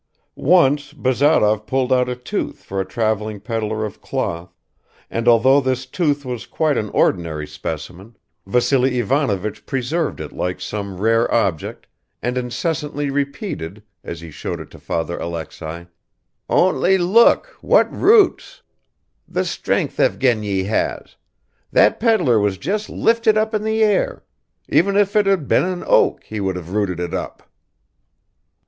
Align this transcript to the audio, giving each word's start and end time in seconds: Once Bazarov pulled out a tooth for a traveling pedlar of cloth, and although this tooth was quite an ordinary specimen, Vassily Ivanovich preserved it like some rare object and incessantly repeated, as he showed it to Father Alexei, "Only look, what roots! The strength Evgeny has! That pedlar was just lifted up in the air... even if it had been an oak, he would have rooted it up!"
Once 0.35 0.93
Bazarov 0.93 1.67
pulled 1.67 1.93
out 1.93 2.09
a 2.09 2.15
tooth 2.15 2.63
for 2.63 2.81
a 2.81 2.85
traveling 2.87 3.39
pedlar 3.39 3.85
of 3.85 4.01
cloth, 4.01 4.57
and 5.11 5.27
although 5.27 5.61
this 5.61 5.85
tooth 5.85 6.25
was 6.25 6.47
quite 6.47 6.75
an 6.75 6.89
ordinary 6.89 7.45
specimen, 7.45 8.17
Vassily 8.47 8.97
Ivanovich 8.97 9.63
preserved 9.67 10.19
it 10.19 10.31
like 10.31 10.59
some 10.59 10.99
rare 10.99 11.31
object 11.31 11.85
and 12.19 12.35
incessantly 12.35 13.11
repeated, 13.11 13.83
as 14.03 14.21
he 14.21 14.31
showed 14.31 14.59
it 14.59 14.71
to 14.71 14.79
Father 14.79 15.19
Alexei, 15.19 15.85
"Only 16.49 16.97
look, 16.97 17.55
what 17.61 17.87
roots! 17.93 18.63
The 19.27 19.45
strength 19.45 19.99
Evgeny 19.99 20.63
has! 20.65 21.15
That 21.71 21.99
pedlar 21.99 22.39
was 22.39 22.57
just 22.57 22.89
lifted 22.89 23.37
up 23.37 23.53
in 23.53 23.63
the 23.63 23.83
air... 23.83 24.23
even 24.67 24.97
if 24.97 25.15
it 25.15 25.27
had 25.27 25.47
been 25.47 25.63
an 25.63 25.83
oak, 25.85 26.23
he 26.23 26.39
would 26.39 26.55
have 26.55 26.71
rooted 26.73 26.99
it 26.99 27.13
up!" 27.13 27.43